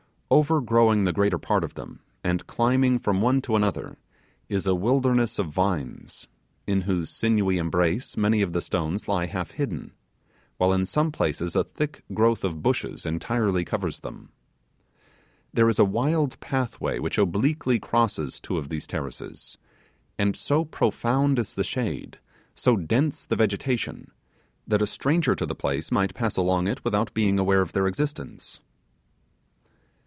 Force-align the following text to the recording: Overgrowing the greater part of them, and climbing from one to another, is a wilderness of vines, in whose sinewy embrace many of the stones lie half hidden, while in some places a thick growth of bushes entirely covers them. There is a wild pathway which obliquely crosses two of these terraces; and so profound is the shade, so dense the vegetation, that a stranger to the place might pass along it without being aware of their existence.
Overgrowing 0.33 1.03
the 1.03 1.11
greater 1.11 1.37
part 1.37 1.61
of 1.61 1.73
them, 1.73 1.99
and 2.23 2.47
climbing 2.47 2.99
from 2.99 3.21
one 3.21 3.41
to 3.41 3.57
another, 3.57 3.97
is 4.47 4.65
a 4.65 4.73
wilderness 4.73 5.37
of 5.37 5.47
vines, 5.49 6.25
in 6.65 6.83
whose 6.83 7.09
sinewy 7.09 7.57
embrace 7.57 8.15
many 8.15 8.41
of 8.41 8.53
the 8.53 8.61
stones 8.61 9.09
lie 9.09 9.25
half 9.25 9.51
hidden, 9.51 9.91
while 10.55 10.71
in 10.71 10.85
some 10.85 11.11
places 11.11 11.53
a 11.53 11.65
thick 11.65 12.05
growth 12.13 12.45
of 12.45 12.63
bushes 12.63 13.05
entirely 13.05 13.65
covers 13.65 13.99
them. 13.99 14.29
There 15.53 15.67
is 15.67 15.79
a 15.79 15.83
wild 15.83 16.39
pathway 16.39 16.97
which 16.97 17.17
obliquely 17.17 17.77
crosses 17.77 18.39
two 18.39 18.57
of 18.57 18.69
these 18.69 18.87
terraces; 18.87 19.57
and 20.17 20.33
so 20.37 20.63
profound 20.63 21.39
is 21.39 21.55
the 21.55 21.65
shade, 21.65 22.19
so 22.55 22.77
dense 22.77 23.25
the 23.25 23.35
vegetation, 23.35 24.11
that 24.65 24.81
a 24.81 24.87
stranger 24.87 25.35
to 25.35 25.45
the 25.45 25.55
place 25.55 25.91
might 25.91 26.15
pass 26.15 26.37
along 26.37 26.67
it 26.67 26.85
without 26.85 27.13
being 27.13 27.37
aware 27.37 27.59
of 27.59 27.73
their 27.73 27.85
existence. 27.85 28.61